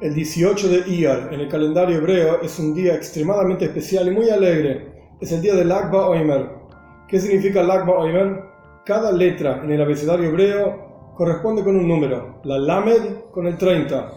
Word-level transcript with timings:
El 0.00 0.14
18 0.14 0.68
de 0.68 0.90
Iyar 0.90 1.28
en 1.30 1.40
el 1.40 1.48
calendario 1.48 1.98
hebreo 1.98 2.40
es 2.40 2.58
un 2.58 2.72
día 2.74 2.94
extremadamente 2.94 3.66
especial 3.66 4.08
y 4.08 4.12
muy 4.12 4.30
alegre. 4.30 5.10
Es 5.20 5.30
el 5.30 5.42
día 5.42 5.54
del 5.54 5.70
Akba 5.70 6.08
Oimer. 6.08 6.48
¿Qué 7.06 7.20
significa 7.20 7.60
Akba 7.60 7.98
Oimer? 7.98 8.44
Cada 8.86 9.12
letra 9.12 9.60
en 9.62 9.70
el 9.72 9.82
abecedario 9.82 10.30
hebreo 10.30 11.12
corresponde 11.14 11.62
con 11.62 11.76
un 11.76 11.86
número. 11.86 12.40
La 12.44 12.56
Lamed 12.58 13.24
con 13.30 13.46
el 13.46 13.58
30, 13.58 14.10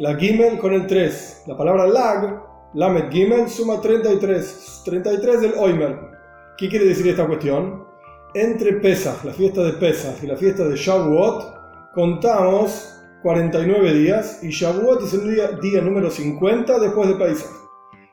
la 0.00 0.14
Gimel 0.16 0.58
con 0.58 0.74
el 0.74 0.86
3. 0.86 1.44
La 1.46 1.56
palabra 1.56 1.86
Lag, 1.86 2.42
Lamed 2.74 3.10
Gimel, 3.10 3.48
suma 3.48 3.80
33. 3.80 4.82
33 4.84 5.40
del 5.40 5.54
Oimer. 5.54 5.98
¿Qué 6.58 6.68
quiere 6.68 6.84
decir 6.84 7.08
esta 7.08 7.26
cuestión? 7.26 7.86
Entre 8.34 8.74
Pesach, 8.74 9.24
la 9.24 9.32
fiesta 9.32 9.62
de 9.62 9.72
Pesach, 9.72 10.22
y 10.22 10.26
la 10.26 10.36
fiesta 10.36 10.68
de 10.68 10.76
Shavuot, 10.76 11.92
contamos 11.94 12.99
49 13.22 13.92
días 13.92 14.42
y 14.42 14.48
Shavuot 14.48 15.02
es 15.02 15.14
el 15.14 15.60
día, 15.60 15.80
número 15.82 16.10
50 16.10 16.78
después 16.78 17.08
de 17.08 17.14
Pesach. 17.16 17.50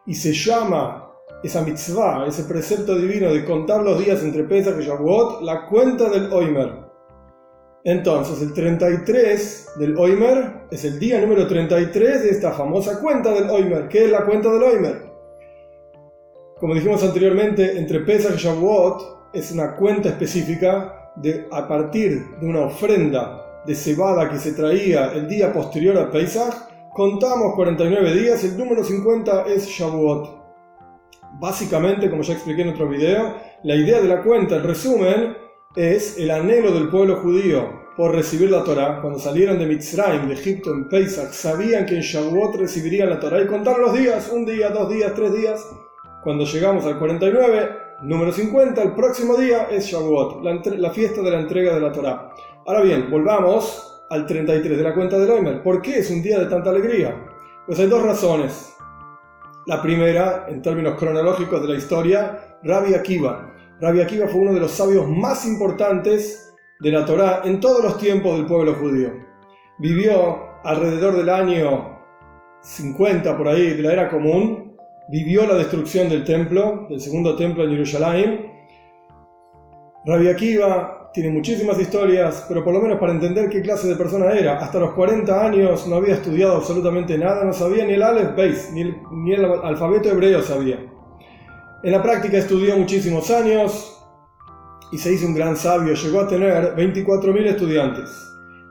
Y 0.06 0.14
se 0.14 0.34
llama 0.34 1.12
esa 1.44 1.62
mitzvah, 1.62 2.26
ese 2.28 2.44
precepto 2.44 2.96
divino 2.96 3.32
de 3.32 3.46
contar 3.46 3.84
los 3.84 4.04
días 4.04 4.22
entre 4.24 4.44
Pesach 4.44 4.76
y 4.80 4.86
Shavuot, 4.86 5.44
la 5.44 5.66
cuenta 5.68 6.10
del 6.10 6.32
Oimer. 6.34 6.88
Entonces, 7.84 8.42
el 8.42 8.54
33 8.54 9.74
del 9.80 9.98
Oimer 9.98 10.66
es 10.72 10.84
el 10.84 11.00
día 11.00 11.22
número 11.22 11.48
33 11.48 12.24
de 12.24 12.30
esta 12.30 12.52
famosa 12.52 13.00
cuenta 13.00 13.32
del 13.34 13.50
Oimer. 13.50 13.88
¿Qué 13.88 14.06
es 14.06 14.12
la 14.12 14.26
cuenta 14.26 14.52
del 14.52 14.64
Oimer? 14.64 15.08
Como 16.60 16.74
dijimos 16.74 17.02
anteriormente, 17.04 17.78
entre 17.78 18.02
Pesach 18.02 18.36
y 18.36 18.40
Shavuot 18.40 19.32
es 19.34 19.52
una 19.54 19.76
cuenta 19.78 20.10
específica 20.10 21.14
de 21.16 21.48
a 21.52 21.68
partir 21.68 22.26
de 22.42 22.46
una 22.46 22.62
ofrenda 22.62 23.47
de 23.68 23.76
cebada 23.76 24.30
que 24.30 24.40
se 24.40 24.54
traía 24.54 25.12
el 25.12 25.28
día 25.28 25.52
posterior 25.52 25.98
a 25.98 26.10
Pesach, 26.10 26.54
contamos 26.94 27.54
49 27.56 28.14
días, 28.14 28.44
el 28.46 28.58
número 28.58 28.82
50 28.82 29.44
es 29.44 29.68
Shavuot. 29.68 30.38
Básicamente, 31.40 32.10
como 32.10 32.24
ya 32.24 32.34
expliqué 32.34 32.62
en 32.62 32.70
otro 32.70 32.88
video, 32.88 33.36
la 33.64 33.76
idea 33.76 34.02
de 34.02 34.08
la 34.08 34.24
cuenta, 34.24 34.56
el 34.56 34.64
resumen, 34.64 35.36
es 35.76 36.18
el 36.18 36.32
anhelo 36.32 36.72
del 36.72 36.88
pueblo 36.88 37.18
judío 37.18 37.88
por 37.98 38.16
recibir 38.16 38.50
la 38.50 38.64
Torah. 38.64 39.02
Cuando 39.02 39.20
salieron 39.20 39.60
de 39.60 39.66
Mitzrayim, 39.66 40.30
de 40.30 40.36
Egipto, 40.36 40.72
en 40.72 40.88
Pesach, 40.88 41.34
sabían 41.34 41.86
que 41.86 41.96
en 41.96 42.02
Shavuot 42.02 42.56
recibirían 42.56 43.10
la 43.10 43.20
Torah 43.20 43.42
y 43.42 43.48
contar 43.48 43.78
los 43.80 43.94
días, 43.94 44.32
un 44.32 44.46
día, 44.46 44.70
dos 44.70 44.90
días, 44.90 45.12
tres 45.14 45.34
días. 45.34 45.68
Cuando 46.24 46.46
llegamos 46.46 46.86
al 46.86 46.98
49, 46.98 47.70
número 48.04 48.32
50, 48.32 48.82
el 48.82 48.94
próximo 48.94 49.36
día 49.36 49.68
es 49.70 49.86
Shavuot, 49.88 50.42
la, 50.44 50.62
la 50.78 50.90
fiesta 50.92 51.22
de 51.22 51.32
la 51.32 51.40
entrega 51.42 51.76
de 51.76 51.82
la 51.82 51.92
Torah. 51.92 52.32
Ahora 52.68 52.82
bien, 52.82 53.10
volvamos 53.10 54.04
al 54.10 54.26
33 54.26 54.78
de 54.78 54.84
la 54.84 54.94
cuenta 54.94 55.18
de 55.18 55.32
Oimer. 55.32 55.64
¿Por 55.64 55.82
qué 55.82 56.00
es 56.00 56.12
un 56.12 56.22
día 56.22 56.38
de 56.38 56.48
tanta 56.48 56.70
alegría? 56.70 57.16
Pues 57.66 57.80
hay 57.80 57.88
dos 57.88 58.04
razones. 58.04 58.76
La 59.68 59.82
primera, 59.82 60.48
en 60.50 60.62
términos 60.62 61.00
cronológicos 61.00 61.62
de 61.62 61.68
la 61.70 61.76
historia, 61.76 62.58
Rabbi 62.64 62.94
Akiva. 62.94 63.54
Rabbi 63.80 64.02
Akiva 64.02 64.28
fue 64.28 64.42
uno 64.42 64.54
de 64.54 64.60
los 64.60 64.72
sabios 64.72 65.08
más 65.08 65.46
importantes 65.46 66.54
de 66.82 66.92
la 66.92 67.06
Torá 67.06 67.44
en 67.46 67.62
todos 67.62 67.82
los 67.82 67.98
tiempos 68.00 68.36
del 68.36 68.48
pueblo 68.48 68.74
judío. 68.74 69.14
Vivió 69.80 70.60
alrededor 70.66 71.16
del 71.16 71.30
año 71.30 71.98
50 72.64 73.38
por 73.38 73.48
ahí 73.48 73.76
de 73.76 73.82
la 73.84 73.94
era 73.94 74.10
común, 74.10 74.76
vivió 75.08 75.48
la 75.48 75.54
destrucción 75.54 76.10
del 76.10 76.26
templo, 76.26 76.86
del 76.90 77.00
segundo 77.00 77.38
templo 77.38 77.64
en 77.64 77.70
Jerusalén. 77.70 78.57
Rabbi 80.08 80.30
Akiva 80.30 81.12
tiene 81.14 81.32
muchísimas 81.32 81.78
historias, 81.78 82.46
pero 82.48 82.64
por 82.64 82.74
lo 82.74 82.80
menos 82.80 82.98
para 82.98 83.12
entender 83.12 83.50
qué 83.50 83.62
clase 83.62 83.90
de 83.90 83.96
persona 83.98 84.32
era. 84.32 84.58
Hasta 84.58 84.80
los 84.80 84.94
40 84.94 85.46
años 85.46 85.86
no 85.86 85.98
había 85.98 86.14
estudiado 86.14 86.56
absolutamente 86.56 87.18
nada, 87.18 87.44
no 87.44 87.52
sabía 87.52 87.84
ni 87.84 87.94
el 87.94 88.02
Aleph 88.02 88.34
Beis, 88.34 88.72
ni 88.72 88.82
el, 88.84 88.96
ni 89.12 89.34
el 89.34 89.44
alfabeto 89.44 90.10
hebreo 90.10 90.42
sabía. 90.42 90.80
En 91.84 91.92
la 91.92 92.02
práctica 92.02 92.38
estudió 92.38 92.78
muchísimos 92.78 93.30
años 93.32 94.02
y 94.94 94.98
se 94.98 95.12
hizo 95.12 95.28
un 95.28 95.36
gran 95.36 95.58
sabio, 95.58 95.94
llegó 95.94 96.22
a 96.22 96.28
tener 96.30 96.74
24.000 96.78 97.46
estudiantes. 97.46 98.10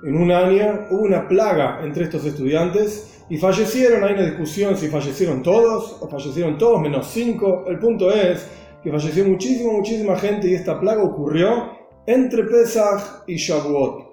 En 0.05 0.17
un 0.17 0.33
año 0.33 0.87
hubo 0.89 1.03
una 1.03 1.29
plaga 1.29 1.81
entre 1.83 2.05
estos 2.05 2.25
estudiantes 2.25 3.25
y 3.29 3.37
fallecieron, 3.37 4.05
hay 4.05 4.15
una 4.15 4.25
discusión 4.25 4.75
si 4.75 4.89
fallecieron 4.89 5.43
todos 5.43 5.99
o 6.01 6.09
fallecieron 6.09 6.57
todos 6.57 6.81
menos 6.81 7.09
5. 7.09 7.67
El 7.69 7.79
punto 7.79 8.11
es 8.11 8.49
que 8.87 8.93
falleció 8.93 9.25
muchísima, 9.25 9.73
muchísima 9.73 10.17
gente 10.17 10.49
y 10.49 10.55
esta 10.55 10.79
plaga 10.79 11.03
ocurrió 11.03 11.73
entre 12.07 12.45
Pesach 12.45 13.25
y 13.27 13.35
Shavuot. 13.35 14.07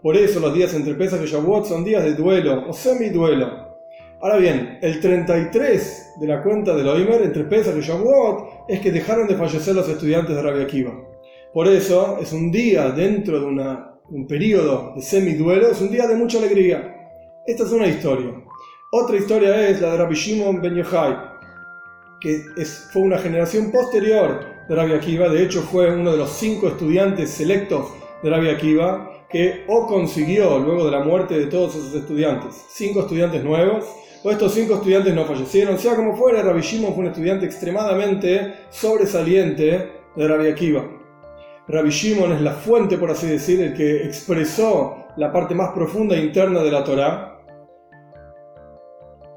Por 0.00 0.16
eso 0.16 0.40
los 0.40 0.54
días 0.54 0.72
entre 0.72 0.94
Pesach 0.94 1.20
y 1.22 1.26
Shavuot 1.26 1.66
son 1.66 1.84
días 1.84 2.02
de 2.02 2.14
duelo 2.14 2.66
o 2.66 2.72
semi-duelo. 2.72 3.46
Ahora 4.22 4.38
bien, 4.38 4.78
el 4.80 5.00
33 5.00 6.14
de 6.18 6.26
la 6.26 6.42
cuenta 6.42 6.74
del 6.74 6.88
Oimer 6.88 7.20
entre 7.20 7.44
Pesach 7.44 7.76
y 7.76 7.82
Shavuot 7.82 8.70
es 8.70 8.80
que 8.80 8.90
dejaron 8.90 9.28
de 9.28 9.36
fallecer 9.36 9.74
los 9.74 9.86
estudiantes 9.86 10.34
de 10.34 10.40
Rabbi 10.40 10.62
Akiva. 10.62 10.94
Por 11.52 11.68
eso 11.68 12.16
es 12.22 12.32
un 12.32 12.50
día 12.50 12.92
dentro 12.92 13.38
de 13.38 13.44
un 13.44 14.26
periodo 14.26 14.94
de 14.96 15.02
semi-duelo, 15.02 15.72
es 15.72 15.80
un 15.82 15.90
día 15.90 16.06
de 16.06 16.16
mucha 16.16 16.38
alegría. 16.38 17.12
Esta 17.46 17.64
es 17.64 17.70
una 17.70 17.86
historia. 17.86 18.32
Otra 18.92 19.18
historia 19.18 19.68
es 19.68 19.78
la 19.82 19.90
de 19.90 19.98
Rabbi 19.98 20.14
Shimon 20.14 20.62
Ben 20.62 20.74
Yochai, 20.74 21.14
que 22.20 22.44
fue 22.92 23.02
una 23.02 23.18
generación 23.18 23.72
posterior 23.72 24.44
de 24.68 24.74
Rabbi 24.74 24.92
Akiva, 24.92 25.28
de 25.28 25.42
hecho 25.42 25.62
fue 25.62 25.92
uno 25.92 26.12
de 26.12 26.18
los 26.18 26.30
cinco 26.30 26.68
estudiantes 26.68 27.30
selectos 27.30 27.88
de 28.22 28.30
Rabbi 28.30 28.48
Akiva, 28.48 29.10
que 29.28 29.64
o 29.68 29.86
consiguió 29.86 30.58
luego 30.58 30.84
de 30.84 30.90
la 30.90 31.00
muerte 31.00 31.38
de 31.38 31.46
todos 31.46 31.76
esos 31.76 31.94
estudiantes, 31.94 32.66
cinco 32.68 33.00
estudiantes 33.00 33.42
nuevos, 33.42 33.86
o 34.22 34.30
estos 34.30 34.52
cinco 34.52 34.74
estudiantes 34.74 35.14
no 35.14 35.24
fallecieron, 35.24 35.78
sea 35.78 35.96
como 35.96 36.14
fuera, 36.14 36.42
Rabbi 36.42 36.60
Shimon 36.60 36.92
fue 36.92 37.04
un 37.04 37.10
estudiante 37.10 37.46
extremadamente 37.46 38.54
sobresaliente 38.68 39.92
de 40.14 40.28
Rabbi 40.28 40.48
Akiva. 40.48 40.84
Rabbi 41.68 41.90
Shimon 41.90 42.32
es 42.32 42.40
la 42.40 42.52
fuente, 42.52 42.98
por 42.98 43.10
así 43.10 43.28
decir, 43.28 43.62
el 43.62 43.74
que 43.74 44.04
expresó 44.04 45.06
la 45.16 45.32
parte 45.32 45.54
más 45.54 45.70
profunda 45.70 46.16
e 46.16 46.20
interna 46.20 46.62
de 46.62 46.70
la 46.70 46.84
Torá, 46.84 47.29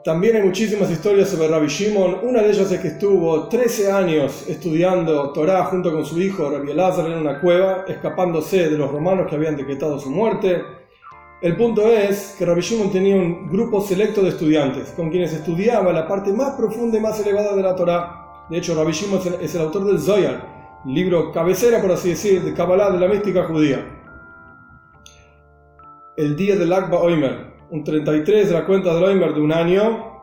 también 0.04 0.36
hay 0.36 0.42
muchísimas 0.42 0.92
historias 0.92 1.30
sobre 1.30 1.48
Rabbi 1.48 1.68
Shimon. 1.68 2.20
Una 2.24 2.42
de 2.42 2.50
ellas 2.50 2.70
es 2.70 2.80
que 2.82 2.90
estuvo 2.90 3.48
13 3.48 3.90
años 3.90 4.44
estudiando 4.50 5.32
Torah 5.32 5.64
junto 5.66 5.94
con 5.94 6.06
su 6.06 6.20
hijo 6.20 6.50
Rabbi 6.50 6.72
Elazar 6.72 7.06
en 7.06 7.20
una 7.20 7.40
cueva, 7.40 7.86
escapándose 7.88 8.70
de 8.70 8.78
los 8.78 8.92
romanos 8.92 9.28
que 9.30 9.36
habían 9.36 9.56
decretado 9.56 9.98
su 9.98 10.10
muerte. 10.10 10.62
El 11.42 11.56
punto 11.56 11.88
es 11.88 12.36
que 12.38 12.46
Rabbi 12.46 12.60
Shimon 12.60 12.92
tenía 12.92 13.16
un 13.16 13.50
grupo 13.50 13.80
selecto 13.80 14.22
de 14.22 14.30
estudiantes 14.30 14.90
con 14.90 15.10
quienes 15.10 15.32
estudiaba 15.32 15.94
la 15.94 16.06
parte 16.06 16.34
más 16.34 16.56
profunda 16.56 16.98
y 16.98 17.02
más 17.02 17.18
elevada 17.22 17.56
de 17.56 17.64
la 17.64 17.74
Torah. 17.74 18.46
De 18.50 18.58
hecho, 18.58 18.76
Rabbi 18.76 18.92
Shimon 18.92 19.22
es 19.40 19.56
el 19.56 19.62
autor 19.62 19.86
del 19.86 20.02
Zoyar, 20.02 20.82
libro 20.86 21.32
cabecera, 21.32 21.82
por 21.82 21.94
así 21.94 22.10
decir, 22.10 22.44
de 22.44 22.54
Kabbalah 22.54 22.92
de 22.92 23.00
la 23.00 23.08
mística 23.08 23.46
judía. 23.46 23.86
El 26.18 26.36
día 26.36 26.58
del 26.58 26.74
Akba 26.74 27.00
Oimer, 27.00 27.53
un 27.74 27.84
33 27.84 28.50
de 28.50 28.54
la 28.54 28.68
cuenta 28.68 28.94
de 28.94 29.04
Oimer 29.04 29.34
de 29.34 29.42
un 29.42 29.52
año, 29.52 30.22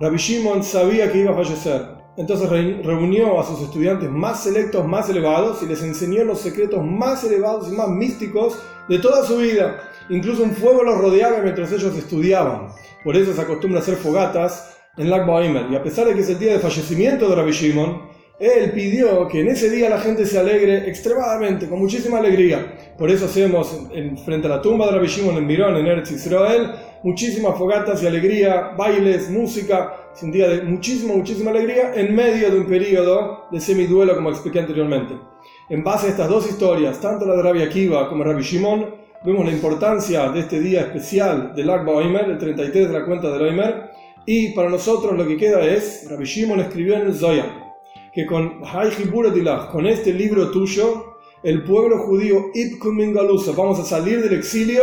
Rabbi 0.00 0.16
Shimon 0.16 0.64
sabía 0.64 1.12
que 1.12 1.18
iba 1.18 1.32
a 1.32 1.34
fallecer. 1.34 1.82
Entonces 2.16 2.48
reunió 2.48 3.38
a 3.38 3.44
sus 3.44 3.60
estudiantes 3.60 4.10
más 4.10 4.42
selectos, 4.42 4.86
más 4.86 5.10
elevados, 5.10 5.62
y 5.62 5.66
les 5.66 5.82
enseñó 5.82 6.24
los 6.24 6.40
secretos 6.40 6.82
más 6.82 7.22
elevados 7.24 7.70
y 7.70 7.76
más 7.76 7.90
místicos 7.90 8.58
de 8.88 8.98
toda 9.00 9.22
su 9.22 9.36
vida. 9.36 9.78
Incluso 10.08 10.42
un 10.42 10.52
fuego 10.52 10.82
los 10.82 10.96
rodeaba 10.96 11.42
mientras 11.42 11.70
ellos 11.72 11.94
estudiaban. 11.94 12.68
Por 13.04 13.14
eso 13.14 13.34
se 13.34 13.42
acostumbra 13.42 13.80
a 13.80 13.82
hacer 13.82 13.96
fogatas 13.96 14.78
en 14.96 15.10
Lag 15.10 15.28
Oimer. 15.28 15.66
Y 15.70 15.76
a 15.76 15.82
pesar 15.82 16.06
de 16.06 16.14
que 16.14 16.20
es 16.20 16.30
el 16.30 16.38
día 16.38 16.54
de 16.54 16.58
fallecimiento 16.58 17.28
de 17.28 17.36
Rabbi 17.36 17.52
Shimon, 17.52 18.07
él 18.38 18.70
pidió 18.70 19.26
que 19.26 19.40
en 19.40 19.48
ese 19.48 19.68
día 19.68 19.90
la 19.90 19.98
gente 19.98 20.24
se 20.24 20.38
alegre 20.38 20.88
extremadamente, 20.88 21.68
con 21.68 21.80
muchísima 21.80 22.18
alegría. 22.18 22.72
Por 22.96 23.10
eso 23.10 23.24
hacemos 23.24 23.76
en, 23.92 24.16
frente 24.16 24.46
a 24.46 24.50
la 24.50 24.62
tumba 24.62 24.86
de 24.86 24.92
Rabbi 24.92 25.08
Shimon 25.08 25.36
en 25.38 25.46
Mirón, 25.46 25.76
en 25.76 25.86
Eretz 25.86 26.12
Israel, 26.12 26.70
muchísimas 27.02 27.58
fogatas 27.58 28.00
y 28.02 28.06
alegría, 28.06 28.74
bailes, 28.76 29.28
música. 29.28 29.92
Es 30.14 30.22
un 30.22 30.30
día 30.30 30.48
de 30.48 30.62
muchísima, 30.62 31.14
muchísima 31.14 31.50
alegría 31.50 31.92
en 31.96 32.14
medio 32.14 32.50
de 32.50 32.60
un 32.60 32.66
periodo 32.66 33.46
de 33.50 33.60
semiduelo, 33.60 34.14
como 34.14 34.30
expliqué 34.30 34.60
anteriormente. 34.60 35.14
En 35.68 35.82
base 35.82 36.06
a 36.06 36.10
estas 36.10 36.28
dos 36.28 36.48
historias, 36.48 37.00
tanto 37.00 37.26
la 37.26 37.34
de 37.34 37.42
Rabbi 37.42 37.62
Akiva 37.62 38.08
como 38.08 38.22
Rabbi 38.22 38.42
Shimon, 38.42 38.86
vemos 39.24 39.46
la 39.46 39.52
importancia 39.52 40.28
de 40.30 40.40
este 40.40 40.60
día 40.60 40.82
especial 40.82 41.54
del 41.56 41.70
Akba 41.70 41.92
Oimer, 41.92 42.30
el 42.30 42.38
33 42.38 42.86
de 42.88 42.98
la 43.00 43.04
cuenta 43.04 43.32
del 43.32 43.42
Oimer. 43.42 43.90
Y 44.26 44.50
para 44.50 44.68
nosotros 44.68 45.16
lo 45.16 45.26
que 45.26 45.36
queda 45.36 45.64
es, 45.64 46.06
Rabbi 46.08 46.24
Shimon 46.24 46.60
escribió 46.60 46.94
en 46.94 47.08
el 47.08 47.14
Zoya 47.14 47.64
que 48.18 48.26
con 48.26 48.62
con 49.70 49.86
este 49.86 50.12
libro 50.12 50.50
tuyo, 50.50 51.18
el 51.44 51.62
pueblo 51.62 51.98
judío 51.98 52.46
vamos 53.56 53.78
a 53.78 53.84
salir 53.84 54.20
del 54.20 54.36
exilio, 54.36 54.82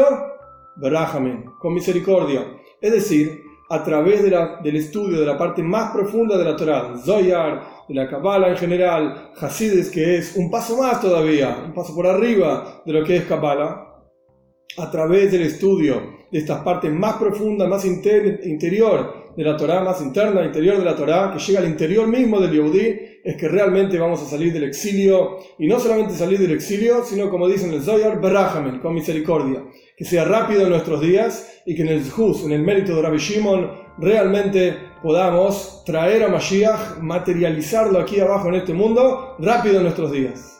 con 1.60 1.74
misericordia. 1.74 2.48
Es 2.80 2.94
decir, 2.94 3.44
a 3.70 3.84
través 3.84 4.24
de 4.24 4.32
la, 4.32 4.62
del 4.64 4.78
estudio 4.78 5.20
de 5.20 5.26
la 5.26 5.38
parte 5.38 5.62
más 5.62 5.92
profunda 5.92 6.38
de 6.38 6.46
la 6.46 6.56
Torah, 6.56 6.96
Zoyar, 6.98 7.62
de 7.90 7.94
la 7.94 8.08
Kabbalah 8.08 8.52
en 8.52 8.58
general, 8.58 9.34
Hasides, 9.38 9.90
que 9.90 10.16
es 10.16 10.38
un 10.38 10.50
paso 10.50 10.78
más 10.78 11.02
todavía, 11.02 11.62
un 11.66 11.74
paso 11.74 11.94
por 11.94 12.08
arriba 12.08 12.84
de 12.86 12.94
lo 12.94 13.04
que 13.04 13.18
es 13.18 13.26
Kabbalah, 13.26 14.02
a 14.78 14.92
través 14.92 15.34
del 15.34 15.42
estudio 15.42 16.02
de 16.32 16.40
estas 16.40 16.62
partes 16.62 16.90
más 16.90 17.18
profundas, 17.18 17.68
más 17.68 17.84
interior 17.84 19.26
de 19.36 19.44
la 19.44 19.58
Torah, 19.58 19.84
más 19.84 20.02
interna, 20.02 20.46
interior 20.46 20.78
de 20.78 20.86
la 20.86 20.96
Torah, 20.96 21.34
que 21.34 21.40
llega 21.40 21.60
al 21.60 21.68
interior 21.68 22.08
mismo 22.08 22.40
del 22.40 22.54
Yehudi, 22.54 23.15
es 23.26 23.38
que 23.38 23.48
realmente 23.48 23.98
vamos 23.98 24.22
a 24.22 24.26
salir 24.26 24.54
del 24.54 24.66
exilio, 24.66 25.40
y 25.58 25.66
no 25.66 25.80
solamente 25.80 26.14
salir 26.14 26.38
del 26.40 26.52
exilio, 26.52 27.04
sino 27.04 27.32
como 27.32 27.48
dicen 27.48 27.74
el 27.74 27.82
Zohar, 27.82 28.22
Berahamen, 28.22 28.80
con 28.80 28.94
misericordia, 28.94 29.64
que 29.98 30.06
sea 30.06 30.26
rápido 30.26 30.62
en 30.62 30.70
nuestros 30.70 31.02
días 31.02 31.62
y 31.66 31.76
que 31.76 31.82
en 31.82 31.88
el 31.88 32.08
Juz, 32.08 32.46
en 32.46 32.52
el 32.52 32.62
mérito 32.62 32.96
de 32.96 33.02
Rabbi 33.02 33.18
Shimon, 33.18 33.72
realmente 33.98 34.78
podamos 35.02 35.84
traer 35.86 36.24
a 36.24 36.28
Mashiach, 36.28 37.00
materializarlo 37.02 37.98
aquí 38.00 38.20
abajo 38.20 38.50
en 38.50 38.56
este 38.56 38.74
mundo, 38.74 39.36
rápido 39.40 39.78
en 39.78 39.84
nuestros 39.84 40.12
días. 40.12 40.55